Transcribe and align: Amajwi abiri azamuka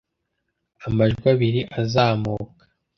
Amajwi 0.87 1.25
abiri 1.33 1.61
azamuka 1.81 2.63